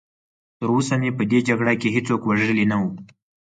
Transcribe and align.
تراوسه 0.57 0.95
مې 1.01 1.09
په 1.17 1.23
دې 1.31 1.39
جګړه 1.47 1.73
کې 1.81 1.87
هېڅوک 1.95 2.21
وژلی 2.25 2.65
نه 2.71 2.77
و. 2.81 2.83